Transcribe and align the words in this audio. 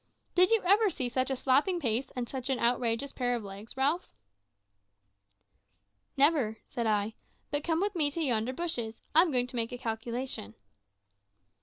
Did 0.33 0.49
you 0.49 0.63
ever 0.65 0.89
see 0.89 1.09
such 1.09 1.29
a 1.29 1.35
slapping 1.35 1.79
pace 1.79 2.09
and 2.15 2.27
such 2.27 2.49
an 2.49 2.57
outrageous 2.57 3.11
pair 3.11 3.35
of 3.35 3.43
legs, 3.43 3.77
Ralph?" 3.77 4.11
"Never," 6.17 6.57
said 6.67 6.87
I. 6.87 7.13
"But 7.51 7.63
come 7.63 7.79
with 7.79 7.93
me 7.95 8.09
to 8.09 8.19
yonder 8.19 8.51
bushes. 8.51 9.03
I'm 9.13 9.31
going 9.31 9.45
to 9.45 9.55
make 9.55 9.71
a 9.71 9.77
calculation." 9.77 10.55